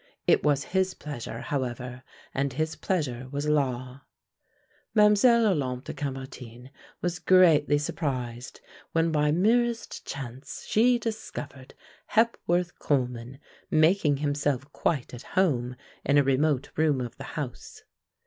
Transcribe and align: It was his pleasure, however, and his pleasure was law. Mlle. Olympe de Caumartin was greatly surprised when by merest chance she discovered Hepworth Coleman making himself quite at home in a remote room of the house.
It 0.25 0.43
was 0.43 0.63
his 0.73 0.95
pleasure, 0.95 1.41
however, 1.41 2.01
and 2.33 2.53
his 2.53 2.75
pleasure 2.75 3.27
was 3.29 3.47
law. 3.47 4.01
Mlle. 4.95 5.15
Olympe 5.45 5.83
de 5.83 5.93
Caumartin 5.93 6.71
was 7.03 7.19
greatly 7.19 7.77
surprised 7.77 8.61
when 8.93 9.11
by 9.11 9.31
merest 9.31 10.03
chance 10.07 10.65
she 10.67 10.97
discovered 10.97 11.75
Hepworth 12.07 12.79
Coleman 12.79 13.37
making 13.69 14.17
himself 14.17 14.65
quite 14.73 15.13
at 15.13 15.21
home 15.37 15.75
in 16.03 16.17
a 16.17 16.23
remote 16.23 16.71
room 16.75 16.99
of 16.99 17.15
the 17.17 17.23
house. 17.37 17.83